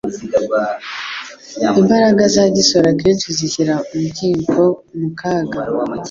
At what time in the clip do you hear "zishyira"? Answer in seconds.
3.37-3.73